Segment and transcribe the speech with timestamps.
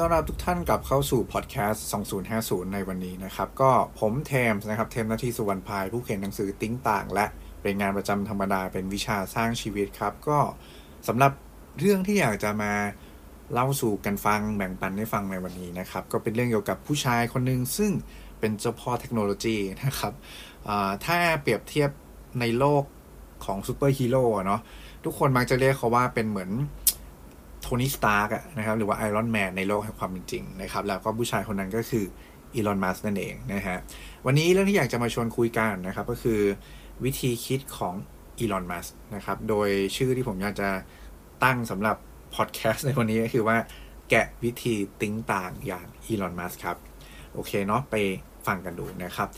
[0.00, 1.86] ยินดีต้อนรับทุกท่านกลับเข้าสู่พอดแคสต์
[2.28, 3.70] 2050 ในวันนี้นะครับ ก็
[4.00, 7.26] ผมเทมส์นะครับ เทมนาทีสุวรรณพาย ผู้เขียนหนังสือ Think ต่าง และ
[7.62, 10.38] เปลี่ยนงานประจำธรรมดาเป็นวิชาสร้างชีวิตครับ ก็
[11.08, 11.32] สำหรับ
[11.78, 12.72] เรื่องที่อยากจะมา
[13.52, 17.92] เล่าสู่กันฟังแบ่งปันให้ฟังในวันนี้นะครับ ก็เป็นเรื่องเกี่ยวกับผู้ชายคนหนึ่งซึ่ง
[18.40, 20.12] เป็นเจ้าพ่อเทคโนโลยีนะครับ
[21.04, 21.90] ถ้าเปรียบเทียบ
[22.40, 22.84] ในโลก
[23.44, 24.60] ของซูเปอร์ฮีโร่เนาะ
[25.04, 26.50] ทุกคนมักจะเรียกเขาว่าเป็นเหมือน
[27.82, 32.04] โทนี่สตาร์กนะครับหรือว่าไอรอนแมนในโลกแห่งความเป็นจริงนะครับ แล้วก็ผู้ชายคนนั้นก็คือ
[32.54, 33.76] อีลอนมัสก์นั่นเองนะฮะ
[34.26, 36.40] วันนี้เรื่องที่อยากจะมาชวนคุยกันนะครับ ก็คือ
[37.04, 37.94] วิธีคิดของ
[38.38, 40.68] อีลอนมัสก์นะครับ โดยชื่อที่ผมอยากจะ
[41.44, 41.96] ตั้งสำหรับ
[42.34, 43.56] พอดแคสต์ในวันนี้ก็คือว่า
[44.10, 46.76] แกะวิธี Think ต่างอย่างอีลอนมัสก์ครับ
[47.34, 47.96] โอเคเนาะไป
[48.46, 49.28] ฟังกันดูนะครับ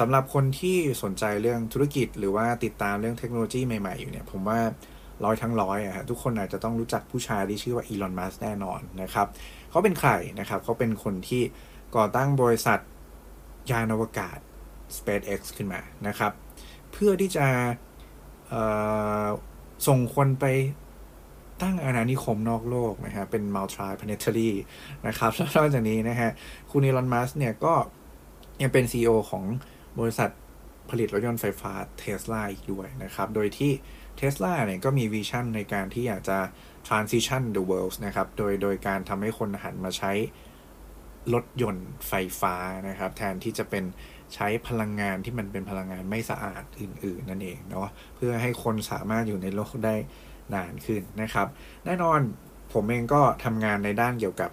[0.00, 4.60] สำหรับคนที่สนใจเรื่องธุรกิจหรือว่าติดตามเรื่องเทคโนโลยีใหม่ๆอยู่เนี่ย ผมว่า
[5.24, 9.26] ร้อยทั้งร้อยอะทุกคนอาจจะต้องรู้จักผู้ชายที่ชื่อว่าอีลอนมัสแน่นอนนะครับ
[9.70, 11.42] เขาเป็นใครนะครับเขาเป็นคนที่
[11.96, 12.78] ก่อตั้งบริษัท
[13.70, 14.38] ยานอวกาศ
[14.96, 16.32] SpaceX ขึ้นมานะครับ
[16.92, 17.46] เพื่อที่จะ
[19.86, 20.44] ส่งคนไป
[21.62, 24.50] ตั้งอาณานิคมนอกโลกนะฮะเป็น multi-planetary
[25.06, 26.30] นะครับแล้วนอกจากนี้นะฮะ
[26.70, 27.74] คุณอีลอนมัสเนี่ยก็
[28.62, 29.44] ยังเป็น CEO ของ
[29.98, 30.30] บริษัท
[30.90, 33.72] ผลิตรถยนต์ไฟฟ้าเทสลาอีกด้วยนะครับ โดยที่
[34.20, 36.38] เทสลาเนี่ยก็มีวิชั่นในการที่อยากจะ
[36.88, 40.12] transition the world นะครับ โดยโดยการทำให้คนหันมาใช้
[41.34, 42.54] รถยนต์ไฟฟ้า
[42.88, 43.84] นะครับ แทนที่จะเป็น
[44.34, 49.94] ใช้พลังงานที่มันเป็นพลังงานไม่สะอาดอื่น ๆ นั่นเองเนาะเพื่อให้คนสามารถอยู่ในโลกได้
[50.54, 51.46] นานขึ้นนะครับ
[51.84, 52.20] แน่นอน
[52.72, 54.50] ผมเองก็ทำงานในด้านเกี่ยวกับ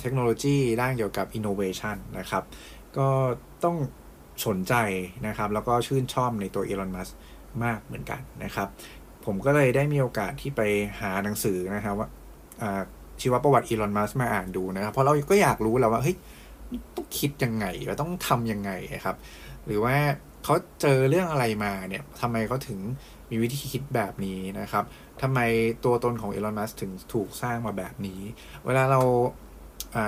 [0.00, 2.44] เทคโนโลยี ด้านเกี่ยวกับ innovation นะครับ
[2.98, 3.08] ก็
[3.64, 3.76] ต้อง
[4.46, 4.74] สนใจ
[5.26, 7.08] นะครับ แล้วก็ชื่นชอบในตัวอีลอนมัส
[7.64, 8.68] มากเหมือนกันนะครับ
[9.24, 10.60] ผมก็เลยได้มีโอกาสที่ไป
[11.00, 12.08] หาหนังสือนะครับว่า
[13.20, 16.16] ชีวประวัติอีลอนมัสมาอ่านดูนะครับเพราะเราก็อยากรู้แล้วว่าเฮ้ย
[16.96, 18.70] ต้องคิดยังไงว่าต้องทำยังไง
[19.04, 19.16] ครับ
[19.66, 19.94] หรือว่า
[20.44, 22.78] เขาเจอเรื่องอะไรมาเนี่ยทำไมเขาถึง
[23.30, 24.84] มีวิธีคิดแบบนี้นะครับ
[25.22, 25.40] ทำไม
[25.84, 28.20] ตัวตนของอีลอนมัสถึงถูกสร้างมาแบบนี้
[28.66, 29.00] เวลาเรา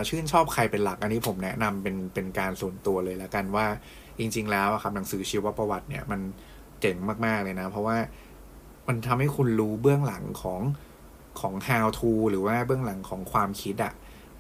[0.09, 3.67] ชื่นชอบใครเป็นหลัก อันนี้ผมแนะนำเป็นเป็นการส่วนตัวเลยแล้วกันว่า
[4.19, 6.21] จริง ๆ แล้วครับหนังสือชีวประวัติเนี่ยมัน
[6.83, 7.97] เจ๋งมาก ๆ เลยนะ เพราะว่า
[8.89, 10.61] มันทำให้คุณรู้เบื้องหลังของ
[11.41, 13.93] ของ how to หรือว่าเบื้องหลังของความคิดอะ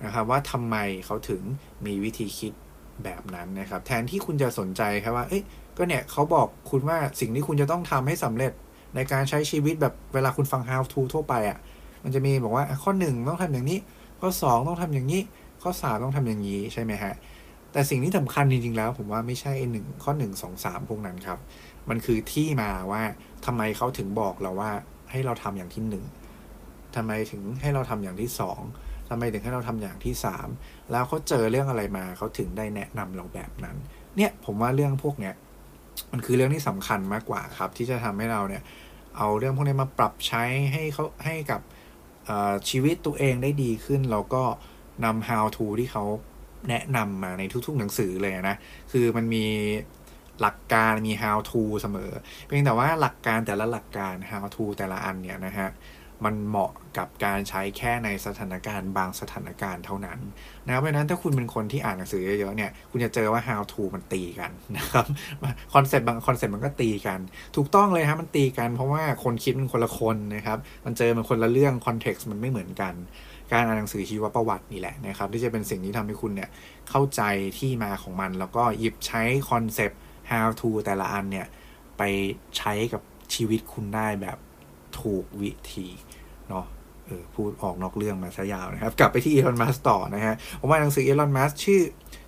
[0.05, 0.77] นะครับว่าทำไม
[1.07, 1.43] เขาถึง
[1.87, 2.53] มีวิธีคิด
[3.05, 5.43] แบบนั้นนะครับ แทนที่คุณจะสนใจครับว่า เอ้ย
[5.77, 8.53] ก็เนี่ยเขาบอกคุณว่าสิ่งที่คุณจะต้องทำให้สำเร็จ
[8.95, 11.59] ในการใช้ชีวิตแบบเวลาคุณฟัง how to ทั่วไปอะ่ะ
[12.05, 13.79] มันจะมีบอกว่าข้อหนึ่งต้องทำอย่างนี้
[14.21, 15.23] ข้อสองต้องทำอย่างนี้
[15.63, 17.15] ข้อสามต้องทำอย่างนี้ใช่ไหมฮะ
[17.73, 21.39] แต่สิ่งที่สำคัญจริงๆแล้ว ผมว่าไม่ใช่หนึ่งข้อหนึ่งสองสามพวกนั้นครับ
[21.91, 23.03] มันคือที่มาว่า
[23.47, 24.71] ทำไมเขาถึงบอกเราว่า
[25.11, 26.05] ให้เราทำอย่างที่หนึ่ง
[26.97, 28.61] ทำไมถึงให้เราทำอย่างที่สอง
[29.09, 30.49] ทำไมถึงให้เราทำอย่างที่สาม
[30.91, 33.77] แล้วเขาเจอเรื่องอะไรมาเขาถึงได้แนะนำเราแบบนั้น
[34.17, 35.35] เนี่ยผมว่าเรื่องพวกเนี้ย
[36.13, 38.63] มันคือเรื่องที่สำคัญมากกว่าครับ ที่จะทำให้เราเนี่ย
[39.17, 41.61] เอาเรื่องพวกนี้มาปรับใช้ให้เขาให้กับ
[42.69, 44.43] ชีวิตตัวเองได้ดีขึ้น แล้วก็
[45.05, 46.05] นำ how to ที่เขา
[46.69, 48.57] แนะนำมาในทุกๆหนังสือเลยนะ
[48.93, 49.45] คือมันมี
[50.43, 52.13] หลักการมี how to เสมอ
[52.47, 55.71] เพียงแต่ว่าหลักการแต่ละหลักการ how to แต่ละอันเนี่ยนะฮะ
[56.27, 60.19] มันเหมาะกับการใช้แค่ในสถานการณ์บางสถานการณ์เท่านั้น
[60.67, 65.07] นะเพราะนั้นถ้าคุณเป็นคนที่อ่านหนังสือเยอะๆเนี่ยคุณจะเจอว่า how to มันตีกันนะครับ
[65.75, 67.21] คอนเซ็ปต์บางคอนเซ็ปต์มันก็ตีกัน
[67.57, 72.95] ถูกต้องเลยครับมันตีกันเพราะว่าคนคิดมันคนละคนนะครับ มันเจอมันคนละเรื่อง context มันไม่เหมือนกัน
[73.53, 76.51] การอ่านหนังสือชีวประวัตินี่แหละนะครับที่จะเป็นสิ่งที่ทำให้คุณเนี่ย
[76.91, 77.23] เข้าใจ
[77.59, 80.01] ที่มาของมัน แล้วก็หยิบใช้คอนเซ็ปต์
[80.31, 81.47] how to แต่ละอันเนี่ย
[81.99, 82.03] ไป
[82.59, 83.03] ใช้กับ
[83.35, 84.39] ชีวิตคุณได้แบบ
[85.01, 85.87] ถูกวิธี
[86.49, 86.67] เนาะ
[87.07, 91.81] เออพูดออกนอกเรื่องมาซะยาวนะครับ กลับไปที่อีลอนมัสต่อนะฮะผมว่าหนังสืออีลอนมัสชื่อ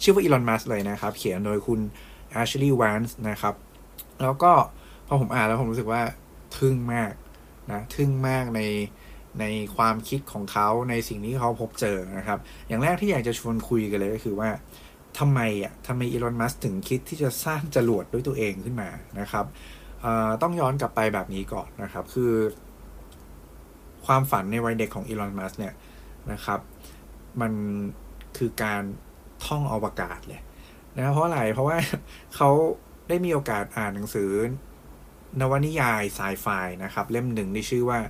[0.02, 1.80] ชื่อว่าอีลอนมัสเลยนะครับ เขียนโดยคุณ
[2.30, 3.54] แอชลีย์แวนส์นะครับ
[4.22, 4.52] แล้วก็
[5.06, 6.02] พอผมอ่านแล้วผมรู้สึกว่า
[6.58, 7.12] ทึ่งมาก
[7.72, 8.60] นะทึ่งมากใน
[9.40, 9.44] ใน
[9.76, 14.48] ความคิดของเขาในสิ่งที่เขาพบเจอนะครับ อย่างแรกที่อยากจะชวนคุยกันเลยก็คือว่า
[15.18, 18.90] ทำไมอะทำไมอีลอนมัสถึงคิดที่จะสร้างจรวดด้วยตัวเองขึ้นมา
[19.20, 19.46] นะครับ
[20.42, 22.32] ต้องย้อนกลับไปแบบนี้ก่อนนะครับ คือ
[24.06, 25.74] ความฝันในวัยเด็กของอีลอนมัสเนี่ย
[26.32, 26.60] นะครับ
[27.40, 27.52] มัน
[28.36, 28.82] คือการ
[29.46, 30.40] ท่องอวกาศเลย
[30.96, 31.78] นะเพราะอะไร เพราะว่า
[32.36, 32.50] เขา
[33.08, 34.30] ได้มีโอกาสอ่านหนังสือ
[35.40, 36.46] นวนิยายไซไฟ
[36.84, 38.00] นะครับ เล่มหนึ่งที่ชื่อว่า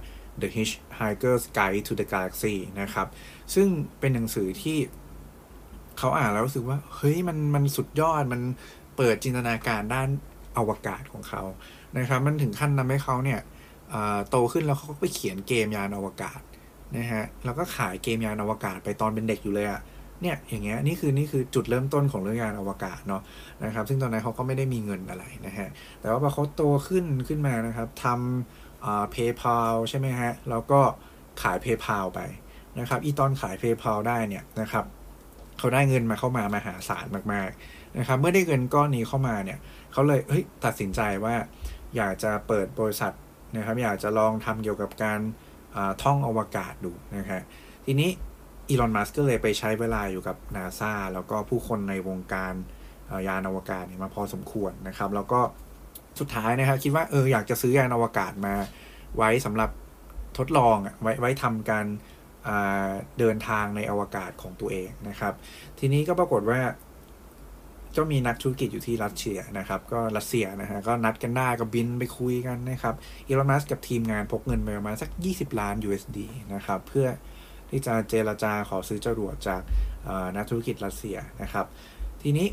[0.41, 3.09] The Hitchhiker's Guide to the Galaxy นะครับ
[3.55, 3.69] ซึ่ง
[4.01, 4.79] เป็นหนังสือที่
[5.99, 8.41] เขาอ่านแล้วรู้สึกว่า เฮ้ยมันมันสุดยอดมัน
[8.97, 10.09] เปิดจินตนาการด้าน
[10.59, 11.43] อวกาศของเขา
[11.99, 13.41] นะครับ มันถึงขั้นทำให้เขาเนี่ย
[14.31, 16.41] โตขึ้นแล้วเขาก็ไปเขียนเกมยานอวกาศ
[16.97, 19.81] นะฮะแล้วก็ขายเกมยานอวกาศไปตอนเป็นเด็กอยู่เลยอะ
[20.23, 23.23] เนี่ยอย่างเงี้ยนี่คือนี่คือจุดเริ่มต้นของเรื่องยานอวกาศเนาะ
[23.65, 25.69] นะครับซึ่งตอนนั้นเขาก็ไม่ได้มีเงินอะไรนะฮะ
[26.01, 30.81] แต่ว่าพอเขาโตขึ้นขึ้นมานะครับทำอ่า PayPal ใช่ไหมฮะแล้วก็
[31.43, 32.21] ขาย PayPal ไป
[32.79, 34.85] นะครับอีตอนขาย PayPal ได้เนี่ยนะครับ
[35.59, 39.59] เขาได้เงินมาเข้ามามาหาศาลมากๆนะครับ เมื่อได้เงินก้อนนี้เข้ามาเนี่ย
[39.93, 41.35] เขาเลยเฮ้ยตัดสินใจว่า
[41.97, 43.13] อยากจะเปิดบริษัท
[43.57, 45.21] นะครับ อยากจะลองทำเกี่ยวกับการ
[46.03, 47.43] ท่องอวกาศดูนะครับ
[47.87, 48.11] ทีนี้
[48.69, 52.55] อีลอนมัสก์ก็เลยไปใช้เวลาอยู่กับนาซาแล้วก็ผู้คนในวงการ
[53.29, 55.41] ยานอวกาศมาพอสมควรนะครับ แล้วก็
[56.21, 58.55] สุดท้ายนะครับคิดว่าเอออยากจะซื้อยานอวกาศมา
[59.17, 59.71] ไว้สำหรับ
[60.39, 61.87] ทดลองไว้ไว้ทำการ
[63.19, 65.35] เดินทางในอวกาศของตัวเองนะครับ
[65.79, 66.61] ทีนี้ก็ปรากฏว่า
[67.97, 72.95] ก็มีนักธุรกิจอยู่ที่รัสเซียนะครับ ก็รัสเซียนะฮะก็นัดกันได้ก็บินไปคุยกันนะครับ
[73.27, 76.19] อีลอนมัสกับทีมงานพกเงินไปประมาณสัก 20 ล้าน USD
[76.55, 77.07] นะครับ เพื่อ
[77.71, 79.61] ที่จะเจรจาขอซื้อจรวดจาก
[80.37, 81.67] นักธุรกิจรัสเซียนะครับ
[82.23, 82.47] ทีนี้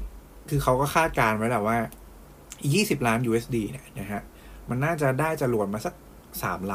[0.49, 1.77] คือเขาก็คาดการไว้แหละว่า
[2.41, 4.21] 20 ล้าน USD เนี่ยนะฮะ
[4.69, 5.93] มันน่าจะได้จรวดมาสัก
[6.41, 6.73] สามล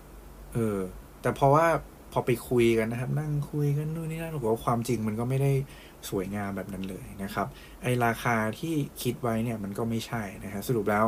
[0.00, 0.78] ำเออ
[1.22, 1.66] แต่เพราะว่า
[2.14, 5.52] พอไปคุยกันนะครับ นั่งคุยกันนู่นนี่นั่นบอกว่าความจริงมันก็ไม่ได้
[6.10, 7.46] สวยงามแบบนั้นเลยนะครับ
[7.82, 11.04] ไอราคาที่คิดไว้เนี่ยมันก็ไม่ใช่นะครับสรุปแล้ว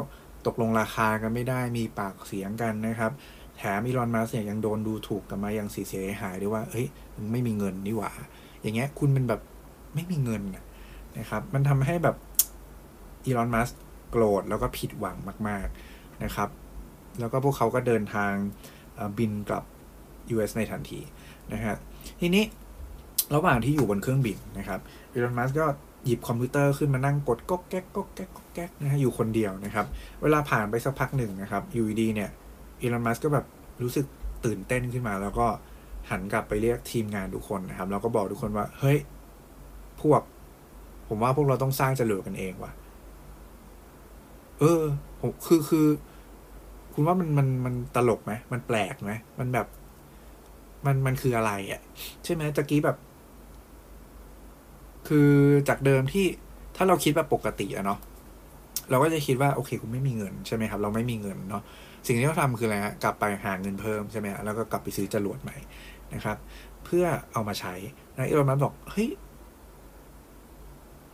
[0.47, 3.12] ตกลงราคากันไม่ได้มีปากเสียงกันนะครับ
[3.58, 6.87] แถมอีลอนมัสเนี่ยยังโดนดูถูกกันมายังเสียหายด้วยว่าเฮ้ย
[7.17, 8.12] มึงไม่มีเงินนี่หว่า
[8.62, 9.41] อย่างเงี้ยคุณเป็นแบบ
[9.94, 10.43] ไม่มีเงิน
[11.19, 12.17] นะครับ มันทำให้แบบ
[13.25, 13.69] อีลอนมัส
[14.11, 15.17] โกรธแล้วก็ผิดหวัง
[15.49, 16.49] มาก ๆนะครับ
[17.20, 18.32] แล้วก็พวกเขาก็เดินทาง
[19.19, 19.64] บินกลับ
[20.34, 21.00] US ในทันที
[21.52, 21.76] นะฮะ
[22.20, 22.44] ทีนี้
[23.34, 24.81] ระหว่างที่อยู่บนเครื่องบินนะครับ
[25.12, 25.67] อีลอนมัสก็
[26.05, 29.87] หยิบคอมพิวเตอร์ขึ้นมานั่งกดก๊กแก๊กก๊กแก๊กก๊กแก๊กนะฮะอยู่คนเดียวนะครับ
[30.23, 32.31] เวลาผ่านไปสักพักหนึ่งนะครับอยู่ดีเนี่ย
[32.82, 33.46] อีลอนมัสก็แบบ
[33.82, 34.06] รู้สึก
[34.44, 35.46] ตื่นเต้นขึ้นมา แล้วก็
[36.11, 38.99] หันกลับไปเรียกทีมงานทุกคนนะครับแล้วก็บอกทุกคนว่า เฮ้ย
[40.00, 40.22] พวก
[41.08, 42.72] ผมว่าพวกเราต้องสร้างจรวดกันเองว่ะ
[44.61, 44.82] เออ
[45.20, 45.87] ผมคือคือ
[46.93, 49.67] คุณว่ามันมันมันตลกไหมมันแปลกไหมมันแบบ
[50.87, 51.81] มันมันคืออะไรอะ่ะ
[52.25, 52.97] ใช่ไหมตะกี้แบบ
[55.09, 55.31] คือ
[55.69, 56.27] จากเดิมที่
[56.77, 57.99] ถ้าเราคิดแบบปกติอะเนาะ
[58.91, 61.62] เราก็จะคิดว่าโอเคคุณไม่มีเงินใช่ไหมครับ เราไม่มีเงินเนาะ
[62.06, 65.56] สิ่งที่เขาทำคืออะไรฮะกลับไปหาเงินเพิ่มใช่ไหมแล้วก็กลับไปซื้อจรวดใหม่
[66.15, 66.37] นะครับ
[66.85, 67.75] เพื่อเอามาใช้
[68.17, 69.09] นะอีลอนมัสบอกเฮ้ย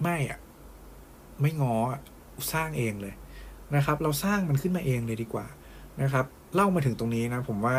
[0.02, 0.38] ไม่อะ
[1.40, 1.74] ไม่งอ
[2.52, 3.14] สร้างเองเลย
[3.76, 5.46] นะครับ เราสร้างมันขึ้นมาเองเลยดีกว่า
[6.02, 7.76] นะครับ เล่ามาถึงตรงนี้นะ ผมว่า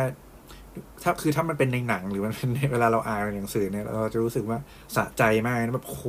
[1.02, 4.58] ถ้าคือถ้ามันเป็นในหนังหรือมันเป็นเวลาเราอ่านหนังสือเนี่ยเราจะรู้สึกว่า
[4.96, 6.04] สะใจมากนะแบบโห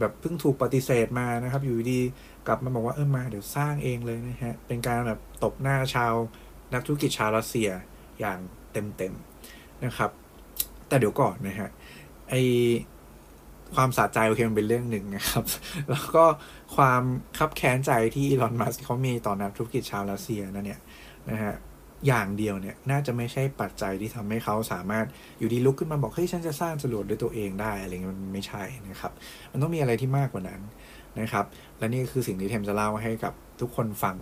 [0.00, 2.00] แบบเพิ่งถูกปฏิเสธมานะครับ อยู่ดี
[2.46, 6.14] กลับมาบอกว่าเออมาเดี๋ยวสร้างเองเลยนะฮะ เป็นการแบบตบหน้าชาว
[6.74, 7.70] นักธุรกิจชาวรัสเซีย
[8.20, 8.38] อย่าง
[8.72, 10.10] เต็มๆนะครับ
[10.88, 11.70] แต่เดี๋ยวก่อนนะฮะ
[12.30, 12.34] ไอ
[13.74, 15.44] ความสะใจโอเคมันเป็นเรื่องหนึ่งนะครับ
[15.90, 16.24] แล้วก็
[16.76, 17.02] ความ
[17.38, 20.80] คับแค้นใจที่อีลอนมัสก์เขามีต่อนักธุรกิจชาวรัสเซียนั่นเนี่ย
[21.30, 21.54] นะฮะ
[22.06, 25.06] อย่างเดียวเนี่ยน่าจะไม่ใช่ปัจจัยที่ทำให้เขาสามารถ
[25.38, 29.12] อยู่ดีลุกขึ้นมาบอกเฮ้ยฉันจะสร้างจรวดด้วยตัวเองได้อะไรเงี้ยมันไม่ใช่นะครับ
[29.52, 30.60] มันต้องมีอะไรที่มากกว่านั้น
[31.20, 31.44] นะครับ
[31.78, 34.16] และนี่คือสิ่งที่เทมจะเล่าให้กับทุกคนฟัง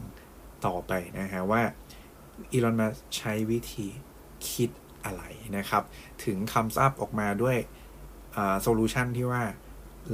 [0.67, 1.63] ต่อไปนะฮะว่า
[2.53, 3.87] อีลอนมาใช้วิธี
[4.51, 4.71] คิด
[5.05, 5.23] อะไร
[5.57, 5.83] นะครับ
[6.25, 7.57] ถึงคำซับออกมาด้วย
[8.63, 9.43] โซลูชันที่ว่า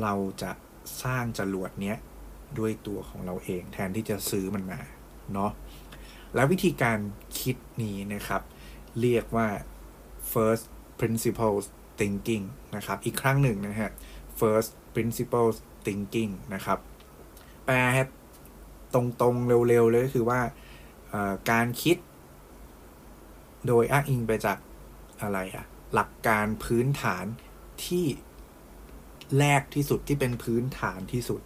[0.02, 0.52] เราจะ
[1.02, 1.96] สร้างจรวดเนี้ย
[2.58, 4.80] ด้วยตัวของเราเองแทนที่จะซื้อมันมา
[5.34, 5.50] เนาะ
[6.34, 6.98] แล้ววิธีการ
[7.40, 8.42] คิดนี้นะครับ
[9.00, 9.48] เรียกว่า
[10.32, 10.64] first
[11.00, 11.64] principles
[12.00, 12.44] thinking
[12.76, 13.90] นะครับ อีกครั้งหนึ่งนะฮะ
[14.40, 16.78] first principles thinking นะครับ
[17.64, 17.76] แปล
[18.94, 20.40] ตรงๆ เร็วๆ เลยก็คือว่า
[21.50, 21.96] การคิด
[23.66, 24.58] โดยอ้างอิงไปจาก
[25.22, 25.64] อะไรอะ
[25.94, 27.24] หลักการพื้นฐาน
[27.84, 28.04] ที่
[29.38, 31.40] แรกที่สุดที่เป็นพื้นฐานที่สุด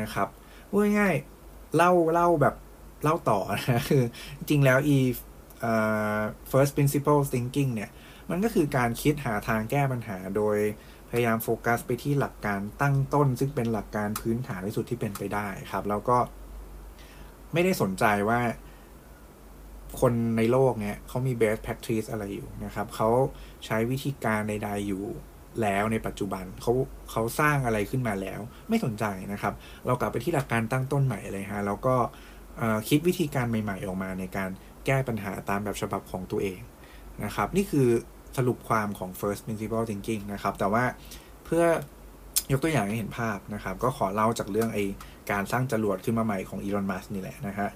[0.00, 0.28] นะครับ
[0.70, 2.54] พูดง่ายๆเล่าเล่าแบบ
[3.02, 3.38] เล่าต่อ
[3.70, 4.02] นะคือ
[4.38, 4.98] จริงแล้วอี
[6.50, 7.90] first principle thinking เนี่ย
[8.30, 10.58] มันก็คือการคิดหาทางแก้ปัญหาโดย
[11.10, 16.18] พยายามโฟกัสไปที่หลักการตั้งต้น ซึ่งเป็นหลักการพื้นฐานที่สุดที่เป็นไปได้ครับ แล้วก็
[17.52, 18.40] ไม่ได้สนใจว่า
[20.00, 23.08] คนในโลกเนี่ยเขามี best practice อะไรอยู่นะครับ เขา
[23.66, 25.04] ใช้วิธีการใด ๆอยู่
[25.62, 26.72] แล้วในปัจจุบันเขา
[27.10, 29.54] เขาสร้างอะไรขึ้นมาแล้ว ไม่สนใจนะครับ
[29.86, 31.96] เรากลับไปที่หลักการตั้งต้นใหม่เลยฮะแล้วก็
[32.88, 34.50] คิดวิธีการใหม่ ๆ ออกมาในการ
[34.86, 36.60] แก้ปัญหาตามแบบฉบับของตัวเอง
[37.24, 37.88] นะครับ นี่คือ
[38.36, 40.84] สรุปความของ first principle thinking นะครับ แต่ว่า
[41.44, 41.64] เพื่อ
[42.52, 44.78] ยกตัวอย่างให้เห็นภาพนะครับ ก็ขอเล่าจากเรื่องไอ
[45.30, 47.68] การสร้างจรวดขึ้นมาใหม่ของอีลอนมัสนี่แหละนะฮะ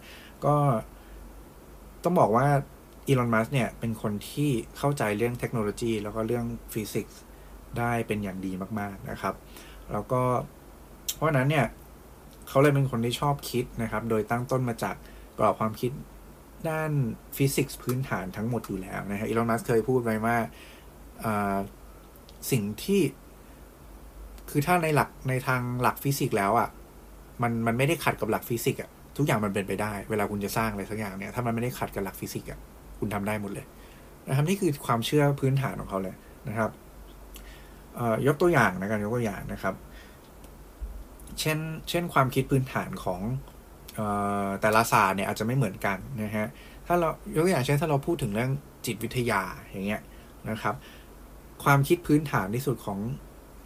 [0.44, 0.54] ก็
[2.04, 2.46] ต้องบอกว่า
[3.08, 7.20] อีลอนมัสก์เนี่ยเป็นคนที่เข้าใจเรื่องเทคโนโลยี แล้วก็เรื่องฟิสิกส์
[7.78, 9.34] ได้เป็นอย่างดีมาก ๆ นะครับ
[9.92, 10.22] แล้วก็
[11.16, 11.66] เพราะนั้นเนี่ย
[12.52, 14.96] เขาเลยเป็นคนที่ชอบคิดนะครับ โดยตั้งต้นมาจาก
[15.38, 15.92] กรอบความคิด
[16.68, 16.90] ด้าน
[17.36, 20.36] ฟิสิกส์พื้นฐานทั้งหมดอยู่แล้วนะฮะอีลอนมัสก์เคยพูดไว้ว่า
[22.50, 23.00] สิ่งที่
[24.50, 26.68] คือถ้าในหลักในทางหลักฟิสิกส์แล้วอะ่ะ
[27.42, 32.58] มันมันไม่ได้ขัดกับหลักฟิสิกส์อะทุกอย่างมันเป็นไปได้ เวลาคุณจะสร้างอะไรสักอย่างเนี่ยถ้ามันไม่ได้ขัดกับหลักฟิสิกส์อะ
[32.98, 33.66] คุณทำได้หมดเลย
[34.28, 36.14] นะครับนี่คือความเชื่อพื้นฐานของเขาเลย
[36.48, 36.70] นะครับ
[38.26, 39.74] ยกตัวอย่างนะกันยกตัวอย่างนะครับ
[41.40, 41.58] เช่น
[41.88, 43.20] เช่นความคิดพื้นฐานของ
[44.60, 46.46] แต่ละศาสตร์เนี่ยอาจจะไม่เหมือนกันนะฮะ
[46.86, 48.50] ถ้าเรายกตัวอย่างเช่นถ้าเราพูดถึงเรื่อง
[48.86, 50.02] จิตวิทยาอย่างเงี้ย
[50.50, 50.74] นะครับ
[51.64, 52.98] ความคิดพื้นฐานที่สุดของ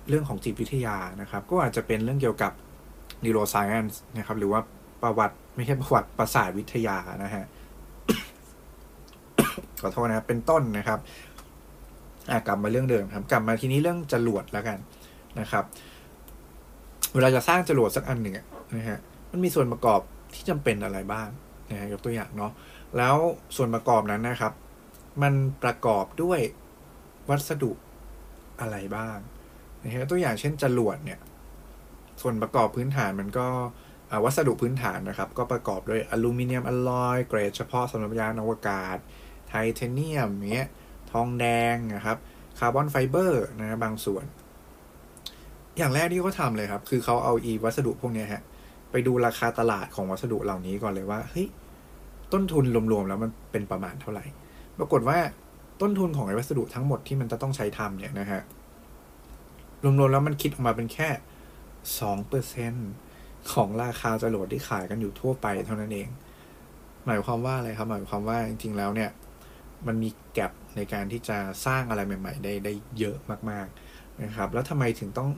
[0.09, 2.53] เรื่องของจิตวิทยานะครับ ก็อาจจะเป็นเรื่องเกี่ยวกับ
[3.25, 4.61] neuroscience นะครับหรือว่า
[5.03, 7.45] ประวัติไม่ใช่ประวัติประสาทวิทยานะฮะ
[9.81, 10.99] ขอโทษนะครับเป็นต้นนะครับ
[12.47, 14.79] กลับมาเรื่องเดิมครับ กลับมาทีนี้เรื่องจรวดแล้วกัน
[15.41, 15.65] นะครับ
[17.17, 18.35] เวลาจะสร้างจรวดสักอันหนึ่ง
[18.77, 18.99] นะฮะ
[19.31, 20.01] มันมีส่วนประกอบ
[20.35, 21.29] ที่จำเป็นอะไรบ้าง
[21.71, 22.53] นะฮะยกตัวอย่างเนาะ
[22.97, 23.17] แล้ว
[23.57, 24.53] ส่วนประกอบนั้นนะครับ
[25.23, 26.41] มันประกอบด้วย
[27.29, 27.73] วัสดุ
[28.61, 29.19] อะไรบ้าง
[29.83, 31.21] นะฮะตัวอย่างเช่นจรวดเนี่ย
[32.21, 33.47] ส่วนประกอบพื้นฐานมันก็
[34.25, 38.97] วัสดุพื้นฐานนะครับ ก็ประกอบด้วยอลูมิเนียมอลลอยเกรดเฉพาะสำหรับยานอวกาศ
[39.49, 40.69] ไทเทเนียมเนี้ย
[41.13, 42.19] ทองแดงนะครับ
[42.59, 44.25] คาร์บอนไฟเบอร์นะบางส่วน
[45.79, 48.43] อย่างแรกที่เขาทำเลยครับ คือเขาเอาอีวัสดุพวกนี้ฮะ
[48.91, 51.47] ไปดูราคาตลาดของวัสดุเหล่านี้ก่อนเลยว่าเฮ้ย
[52.33, 54.25] ต้นทุนรวมๆแล้วมันเป็นประมาณเท่าไหร่
[54.79, 55.19] ปรากฏว่า
[55.81, 58.43] ต้นทุนของไอ้วัสดุทั้งหมดที่มันจะต้องใช้ทำเนี่ยนะฮะ
[59.83, 61.09] รวมๆแล้วมันคิดออกมาเป็นแค่
[62.01, 62.73] สองเปอร์เซ็น
[63.53, 66.09] ของราคาจรวดที่ขายกันอยู่ทั่วไปเท่านั้นเอง
[67.07, 69.11] หมายความว่าอะไรครับ หมายความว่าจริงๆแล้วเนี่ย
[69.87, 73.17] มันมีแกลบในการที่จะสร้างอะไรใหม่ ๆ ได้ได้เยอะ
[73.51, 75.29] มากๆนะครับ แล้วทำไมถึงต้อง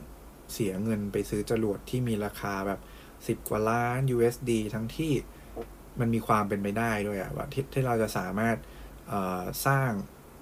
[0.53, 2.79] เสียเงินไปซื้อจรวดที่มีราคาแบบ
[3.27, 5.13] สิบกว่าล้าน USD ทั้งที่
[5.99, 8.57] มันมีความเป็นไปได้ด้วยอะว่าที่ที่เราจะสามารถ
[9.67, 9.91] สร้าง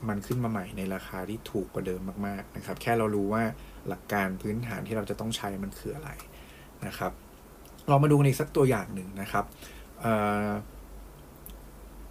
[0.09, 3.43] มันขึ้นมาใหม่ในราคาที่ถูกกว่าเดิมมาก ๆ นะครับ แค่เรารู้ว่า
[3.87, 6.09] หลักการพื้นฐานที่เราจะต้องใช้มันคืออะไร
[6.85, 7.11] นะครับ
[7.89, 9.45] เรามาดูในสักตัวอย่างหนึ่งนะครับ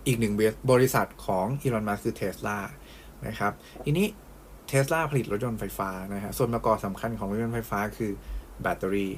[0.06, 0.34] อีกหนึ่ง
[0.70, 2.58] บริษัทของอีลอนมัสคือเทสลา
[3.26, 3.52] นะครับ
[3.84, 4.06] ทีนี้
[4.68, 8.10] เทสลาผลิตรถยนต์ไฟฟ้านะฮะส่วนประกอบสำคัญของรถยนต์ไฟฟ้าคือ
[8.62, 9.12] แบตเตอรี่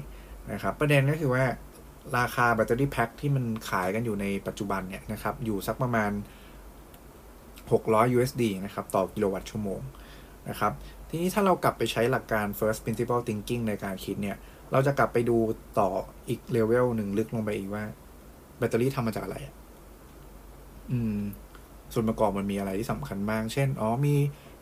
[0.51, 1.45] นะครับประเด็นก็คือว่า
[2.17, 6.11] ราคาแบตเตอรี่แพ็คที่มันขายกันอยู่ในปัจจุบันเนี่ยนะครับอยู่สักประมาณ
[7.71, 9.81] 600 USD นะครับต่อกิโลวัตต์ชั่วโมง
[10.49, 10.71] นะครับ
[11.09, 14.37] ทีนี้ถ้าเรากลับไปใช้หลักการ first principle thinking ในการคิดเนี่ย
[14.71, 15.37] เราจะกลับไปดู
[15.79, 15.89] ต่อ
[16.29, 17.83] อีกเลเวลหนึ่งลึกลงไปอีกว่า
[18.57, 19.37] แบตเตอรี่ทำมาจากอะไร
[20.91, 21.19] อืม
[21.93, 24.15] ส่วนประกอบมันมีอะไรที่สำคัญบ้างเช่น อ๋อมี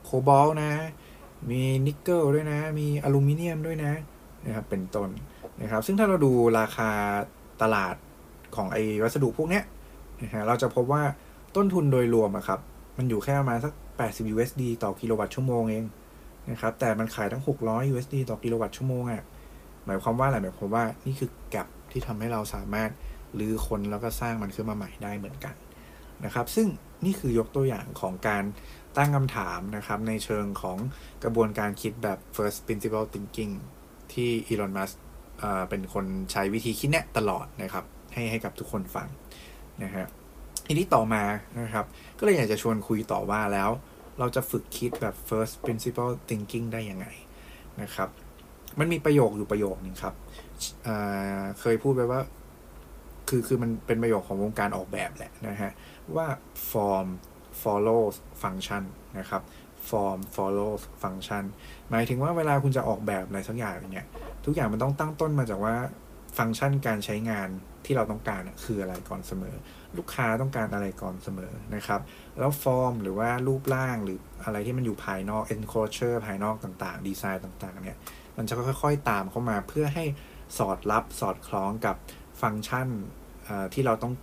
[0.07, 0.71] โคบอลต์นะ
[1.49, 3.93] มีนิกเกิลด้วยนะ มีอลูมิเนียมด้วยนะ
[4.45, 5.09] นะครับเป็นต้น
[5.61, 6.89] นะครับ ซึ่งถ้าเราดูราคา
[7.61, 7.95] ตลาด
[8.55, 9.63] ของไอ้วัสดุพวกเนี้ย
[10.21, 11.03] นะฮะเราจะพบว่า
[11.55, 12.59] ต้นทุนโดยรวมอะครับ
[12.97, 15.85] มันอยู่แค่ประมาณสัก 80 USD ต่อกิโลวัตต์ชั่วโมงเอง
[16.51, 19.23] นะครับ แต่มันขายทั้ง 600 USD ต่อกิโลวัตต์ชั่วโมงอะ
[19.85, 22.89] หมายความว่าอะไรหมายความว่านี่คือ gap ที่ทำให้เราสามารถ
[23.39, 25.55] รื้อค้นแล้วก็สร้างมันขึ้นมาใหม่ได้เหมือนกัน
[26.25, 26.67] นะครับ ซึ่ง
[27.05, 28.43] นี่คือยกตัวอย่างของการ
[28.97, 30.77] ตั้งคำถามนะครับในเชิงของ
[31.23, 33.53] กระบวนการคิดแบบ first principle thinking
[34.13, 34.91] ที่อีลอน มัส
[35.69, 39.07] เป็นคนใช้วิธีคิดแนะตลอดนะครับ ให้ให้กับทุกคนฟัง
[39.83, 40.05] นะฮะ
[40.65, 41.23] ทีนี้ต่อมา
[41.61, 41.85] นะครับ
[42.19, 43.69] ก็เลยอยากจะชวนคุยต่อว่าแล้ว
[44.19, 47.07] เราจะฝึกคิดแบบ first principle thinking ได้ยังไง
[47.81, 48.09] นะครับ
[48.79, 50.13] มันมีประโยคอยู่ประโยคนึงครับ
[50.83, 52.21] เเคยพูดไปว่า
[53.29, 55.71] คือคือมันเป็นประโยคของวงการออกแบบแหละนะฮะ
[56.15, 56.27] ว่า
[56.71, 57.07] form
[57.61, 58.83] follows function
[59.19, 59.41] นะครับ
[59.89, 61.43] form follows function
[61.89, 64.07] หมายถึงว่าเวลาคุณจะออกแบบอะไรสักอย่างเนี่ย
[64.45, 65.75] ทุกอย่างมันต้องตั้งต้นมาจากว่า
[66.37, 67.49] ฟังก์ชันการใช้งาน
[67.85, 69.55] ที่เราต้องการคืออะไรก่อนเสมอ
[69.97, 72.01] ลูกค้าต้องการอะไรก่อนเสมอนะครับ
[72.39, 77.97] แล้วฟอร์มหรือว่ารูปร่างหรืออะไรที่มันอยู่ภายนอก enclosure ภายนอกต่างๆ ดีไซน์ต่างๆ เนี่ย
[78.37, 80.05] มันจะค่อยๆ ตามเข้ามาเพื่อให้
[80.57, 81.95] สอดรับสอดคล้องกับ
[82.41, 82.87] ฟังก์ชัน
[83.73, 84.13] ที่เราต้อง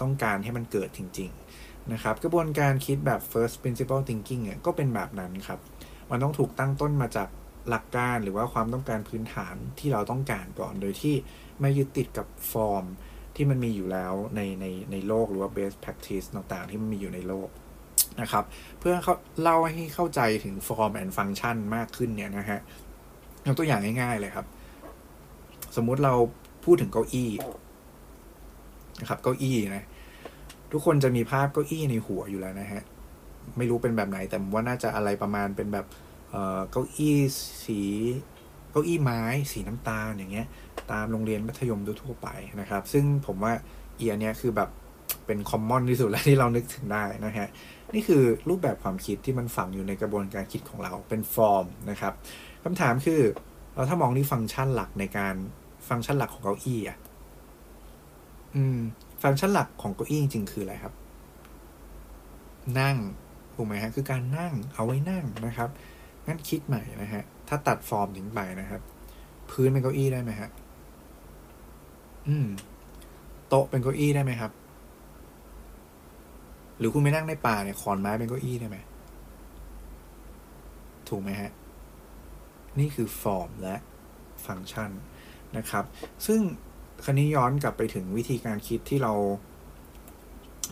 [0.00, 5.58] ต้องการให้มันเกิดจริง ๆ นะครับ กระบวนการคิดแบบ first principle thinking เนี่ยก็เป็นแบบนั้นครับ
[6.10, 7.28] มันต้องถูกตั้งต้นมาจาก
[7.68, 11.14] หลักการหรือว่าความต้องการพื้นฐานที่เราต้องการก่อน โดยที่
[11.60, 12.84] ไม่ยึดติดกับฟอร์ม
[13.36, 17.48] ที่มันมีอยู่แล้วในในในโลกหรือว่า best practice ต่างๆ ที่มันมีอยู่ในโลก
[18.20, 18.44] นะครับ
[18.78, 22.60] เพื่อเขาเล่าให้เข้าใจถึง form and function มากขึ้นเนี่ยนะฮะ
[23.46, 24.46] ยกตัวอย่างง่าย ๆ เลยครับ
[25.76, 26.14] สมมุติเรา
[26.64, 27.30] พูดถึงเก้าอี้
[29.00, 29.84] นะครับเก้าอี้นะ
[30.72, 32.82] ทุกคนจะมีภาพเก้าอี้ในหัวอยู่แล้วนะฮะ
[33.56, 35.86] ไม่รู้เป็นแบบไหนแต่ว่าน่าจะอะไรประมาณเป็นแบบ
[36.70, 37.16] เก้าอี้
[37.64, 37.80] สี
[38.70, 39.20] เก้าอี้ไม้
[39.52, 40.46] สีน้ำตาลอย่างเงี้ย
[40.92, 42.28] ตามโรงเรียนมัธยมทั่วไป
[42.60, 43.52] นะครับ ซึ่งผมว่า
[43.96, 44.70] เอียเนี้ยคือแบบ
[45.26, 47.48] เป็นคอมมอนที่สุดแล้วที่เรานึกถึงได้นะฮะ
[47.94, 52.12] นี่คือรูปแบบความคิดที่มันฝังอยู่ในกระบวนการคิดของเราเป็นฟอร์มนะครับ
[52.64, 53.20] คำถามคือ
[53.74, 55.34] เราถ้ามองที่ฟังก์ชันหลักในการ
[55.88, 56.98] ฟังก์ชันหลักของเก้าอี้อะ
[58.54, 58.78] อืม
[59.22, 60.94] ฟังก์ชันหลักของเก้าอี้จริงๆคืออะไรครับ
[62.80, 62.96] นั่ง
[63.54, 65.68] ถูกไหมฮะ คือการนั่งเอาไว้นั่งนะครับ
[66.26, 68.80] งั้นคิดใหม่นะฮะ ถ้าตัดฟอร์มทิ้งไปนะครับ
[69.50, 70.48] พื้นเป็นเก้าอี้ได้ไหมฮะ
[72.28, 72.46] อืม
[73.48, 74.52] โต๊ะเป็นเก้าอี้ได้ไหมครับ
[76.78, 78.78] หรือคุณไปนั่งในป่าเนี่ยขอนไม้เป็นเก้าอี้ได้ไหม
[81.08, 81.50] ถูกไหมฮะ
[82.78, 83.76] นี่คือฟอร์มและ
[84.46, 84.90] ฟังก์ชัน
[85.56, 85.84] นะครับ
[86.26, 86.40] ซึ่ง
[87.04, 89.12] คันนี้ย้อนกลับไปถึงวิธีการคิดที่เรา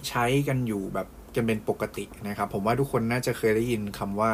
[0.08, 4.32] ใช้กันอยู่แบบกันเป็นปกตินะครับ ผมว่าทุกคนน่าจะเคยได้ยินคำว่า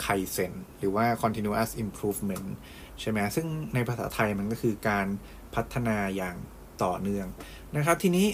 [0.00, 2.48] ไคเซนหรือว่า continuous improvement
[3.00, 5.06] ใช่ไหมซึ่งในภาษาไทยมันก็คือการ
[5.54, 6.36] พัฒนาอย่าง
[6.84, 7.26] ต่อเนื่อง
[7.76, 8.26] นะครับ ทีนี้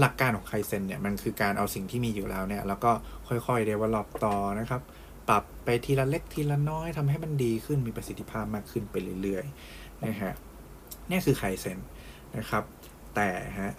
[0.00, 2.92] หลักการของไคเซนเนี่ย มันคือการเอาสิ่งที่มีอยู่แล้วเนี่ย แล้วก็
[3.28, 4.82] ค่อยๆเดเวลลอปต่อนะครับ
[5.28, 10.32] ปรับไปทีละเล็กทีละน้อยทำให้มันดีขึ้นมีประสิทธิภาพมากขึ้นไปเรื่อยๆนะฮะ
[11.10, 11.78] นี่คือไคเซน
[12.36, 12.64] นะครับ
[13.14, 13.72] แต่ฮะ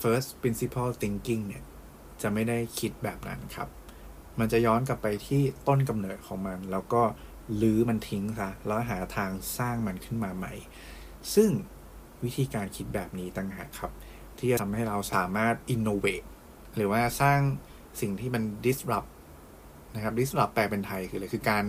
[0.00, 1.62] first principle thinking เนี่ย
[2.22, 3.68] จะไม่ได้คิดแบบนั้นครับ
[4.38, 7.02] มันจะย้อนกลับไปที่ต้นกำเนิดของมัน แล้วก็
[7.62, 10.52] ลื้อมันทิ้งซะแล้วหาทางสร้างมันขึ้นมาใหม่
[11.34, 11.50] ซึ่ง
[12.24, 13.92] วิธีการคิดแบบนี้ต่างหากครับ
[14.38, 16.26] ที่จะทำให้เราสามารถ innovate
[16.76, 17.40] หรือว่าสร้าง
[18.00, 19.10] สิ่งที่มัน disrupt
[19.94, 21.64] นะครับ disrupt แปลเป็นไทยคืออะไรคือการ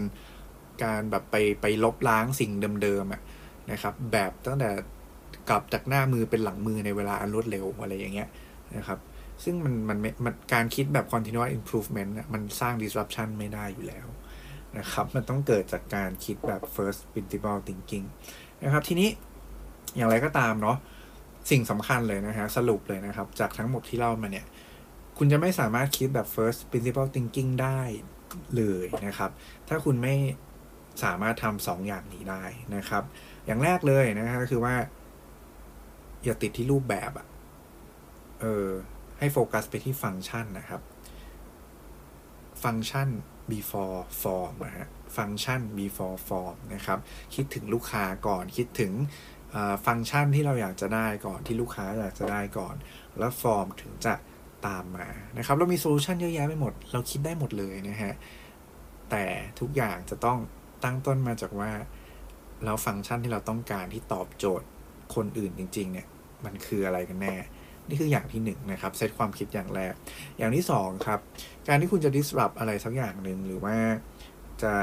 [0.84, 2.52] การแบบไปไปลบล้างสิ่ง
[2.84, 3.22] เดิมๆอะ
[3.72, 4.70] นะครับ แบบตั้งแต่
[5.50, 8.30] กลับจากหน้ามือเป็นหลังมือในเวลาอันรวดเร็วอะไรอย่างเงี้ย
[8.76, 9.00] นะครับ
[9.44, 14.08] ซึ่งมันมันมันการคิดแบบ continuous improvement มันสร้าง disruption ไม่ได้อยู่แล้ว
[14.78, 18.06] นะครับ มันต้องเกิดจากการคิดแบบ first principle thinking
[18.64, 19.10] นะครับ ทีนี้
[19.96, 20.78] อย่างไรก็ตามเนาะ
[21.52, 24.46] สิ่งสำคัญเลยนะฮะสรุปเลยนะครับ จากทั้งหมดที่เล่ามาเนี่ย
[25.18, 27.80] คุณจะไม่สามารถคิดแบบ first principle thinking ได้
[28.58, 29.32] เลยนะครับ
[29.70, 30.16] ถ้าคุณไม่
[31.04, 32.44] สามารถทำสองอย่างนี้ได้
[32.76, 33.04] นะครับ
[33.46, 34.76] อย่างแรกเลยนะฮะคือว่า
[36.24, 37.28] อย่าติดที่รูปแบบอะ
[38.42, 38.70] เออ
[39.20, 40.82] ให้โฟกัสไปที่ฟังก์ชันนะครับ
[42.64, 43.10] function
[43.52, 47.00] before form นะฮะ function before form นะครับ
[47.36, 48.92] คิดถึงลูกค้าก่อน คิดถึง
[49.86, 52.76] ฟังก์ชันที่เราอยากจะได้ก่อนที่ลูกค้าอยากจะได้ก่อน
[53.20, 54.14] แล้วฟอร์มถึงจะ
[54.68, 58.14] ตามมา นะครับ เรามี solution เยอะแยะไปหมด เราคิดได้หมดเลยนะฮะ
[59.10, 59.26] แต่
[59.60, 60.38] ทุกอย่างจะต้อง
[60.84, 61.72] ตั้งต้นมาจากว่า
[62.64, 64.68] แล้วฟังก์ชันที่เราต้องการที่ตอบโจทย์
[65.16, 66.08] คนอื่นจริง ๆ เนี่ย
[66.46, 67.36] มันคืออะไรกันแน่
[67.90, 69.94] นี่คืออย่างที่1นนะครับเซตความคิดอย่างแรก
[70.38, 71.20] อย่างที่2ครับ
[71.68, 73.78] การที่คุณจะ disrupt อะไรสักอย่างหนึ่งหรือว่า
[74.64, 74.76] จะ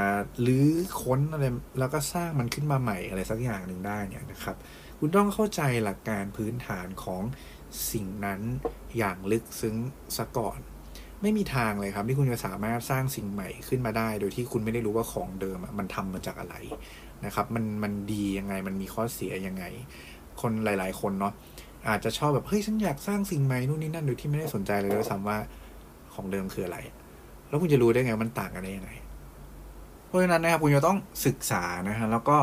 [0.45, 0.67] ลื้อ
[1.01, 1.45] ค้นอะไร
[1.79, 4.55] แล้วก็สร้างมันขึ้นมาใหม่อะไรสักอย่างหนึ่งได้เนี่ยนะครับ
[4.99, 7.21] คุณต้องเข้าใจหลักการพื้นฐานของ
[7.91, 8.41] สิ่งนั้น
[8.97, 9.75] อย่างลึกซึ้ง
[10.17, 10.59] ซะก่อน
[11.21, 16.55] ไม่มีทางเลยครับที่คุณจะสามารถสร้างสิ่งใหม่ขึ้นมาได้ โดยที่คุณไม่ได้รู้ว่าของเดิมมันทำมาจากอะไร
[17.25, 19.65] นะครับ มันมันดียังไงมันมีข้อเสียยังไง
[20.41, 21.33] คนหลาย ๆ คนเนาะ
[21.87, 25.37] อาจจะชอบแบบเฮ้ยฉันอยากสร้างสิ่งใหม่นู่นนี่นั่นโดยที่ไม่ได้สนใจเลยด้วยซ้ำว่า
[26.13, 26.79] ของเดิมคืออะไร
[27.47, 28.91] แล้วคุณจะรู้ได้ไงมันต่างกันได้ยังไง
[30.05, 32.37] เพราะฉะนั้นนะครับคุณจะต้องศึกษานะฮะแล้วก็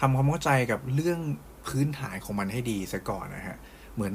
[0.00, 1.20] ทำความเข้าใจกับเรื่อง
[1.68, 3.56] พื้นฐานของมันให้ดีซะก่อนนะฮะ
[3.94, 4.14] เหมือน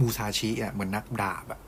[0.00, 1.60] มูซาชิอะเหมือนนักดาบอะ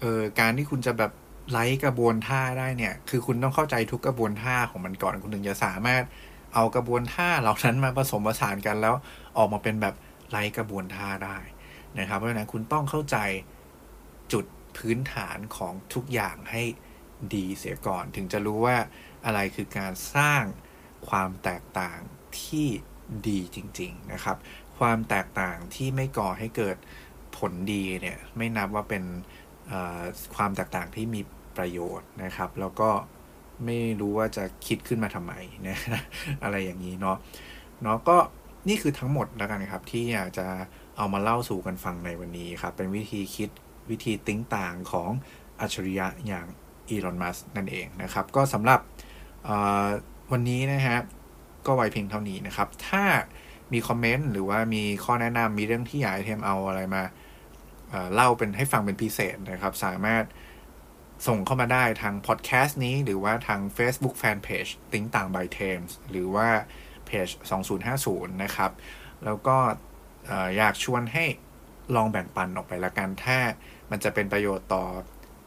[0.00, 1.12] เออการที่คุณจะแบบ
[1.50, 6.02] ไล่กระบวนท่าได้เนี่ย คือคุณต้องเข้าใจทุกกระบวนท่าของมันก่อนคุณถึงจะสามารถ
[6.56, 8.94] เอากระบวนท่าเหล่านั้นมาผสมผสานกันแล้ว
[9.36, 9.94] ออกมาเป็นแบบ
[10.30, 11.38] ไล่กระบวนท่าได้
[11.98, 13.16] นะครับเพราะฉะนั้นคุณต้องเข้าใจ
[14.32, 14.44] จุด
[14.76, 16.62] พื้นฐานของทุกอย่างให้
[17.34, 18.76] ดีเสียก่อน ถึงจะรู้ว่า
[19.24, 20.42] อะไรคือการสร้าง
[21.08, 21.98] ความแตกต่าง
[22.40, 22.66] ที่
[23.28, 24.36] ดีจริง ๆนะครับ
[24.78, 26.76] ความแตกต่างที่ไม่ก่อให้เกิด
[27.36, 29.04] ผลดีเนี่ยไม่นับว่าเป็น
[30.36, 31.20] ความแตกต่างที่มี
[31.56, 32.90] ประโยชน์นะครับ แล้วก็
[33.64, 35.32] ไม่รู้ว่าจะคิดขึ้นมาทำไม
[35.68, 35.78] นะ
[36.42, 37.16] อะไรอย่างนี้เนาะ
[37.82, 38.16] เนาะก็
[38.68, 40.46] นี่คือทั้งหมดแล้วกันครับ ที่อยากจะ
[40.96, 43.50] เอามาเล่าสู่กันฟังในวันนี้ครับ เป็นวิธีคิด
[43.90, 45.10] วิธีติ้งต่างของ
[45.60, 46.46] อัจฉริยะอย่าง
[46.88, 48.80] อีลอนมัสนั่นเองนะครับ ก็สำหรับ
[50.32, 50.98] วันนี้นะฮะ
[51.66, 53.04] ก็ไวเพียงเท่านี้นะครับ ถ้า
[53.72, 57.02] มีคอมเมนต์หรือว่ามีข้อแนะนำมีเรื่องที่อยากให้เทมเอาอะไรมา
[58.14, 60.24] เล่าเป็นให้ฟังเป็นพิเศษนะครับ สามารถ
[61.26, 66.48] ส่งเข้ามาได้ทางพอดแคสต์นี้ หรือว่าทาง Facebook Fanpage ติ้งต่าง by Thames หรือว่า
[67.06, 67.28] เพจ
[67.86, 68.70] 2050 นะครับ
[69.24, 69.56] แล้วก็
[70.56, 71.24] อยากชวนให้
[71.94, 73.38] ลองแบ่งปันออกไปละกัน ถ้า
[73.90, 74.84] มันจะเป็นประโยชน์ต่อ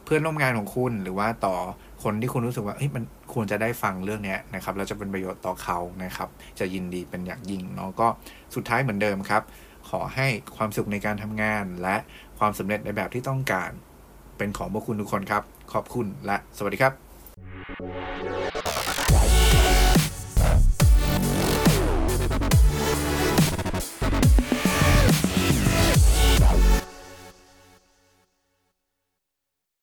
[0.04, 1.56] เพื่อนร่วมงานของคุณ หรือว่าต่อ
[2.02, 3.04] คนที่คุณรู้สึกว่าเฮ้ยมัน
[3.34, 6.28] ควรจะได้ฟังเรื่องนี้นะครับ แล้วจะเป็นประโยชน์ต่อเขานะครับ
[6.58, 8.08] จะยินดีเป็นอย่างยิ่งเนาะก็
[8.54, 9.42] สุดท้ายเหมือนเดิมครับ
[9.90, 11.96] ขอให้ความสุขในการทำงานและ
[12.38, 13.70] ความสำเร็จในแบบที่ต้องการ
[14.40, 18.49] เป็นของพวกคุณทุกคนครับ ขอบคุณและสวัสดีครับ